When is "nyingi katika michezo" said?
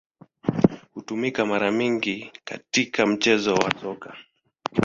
1.71-3.53